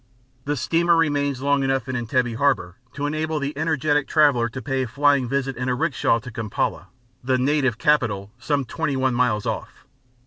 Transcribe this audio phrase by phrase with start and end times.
[0.45, 4.81] The steamer remains long enough in Entebbe harbour to enable the energetic traveller to pay
[4.81, 6.87] a flying visit in a rickshaw to Kampala,
[7.23, 9.85] the native capital, some twenty one miles off.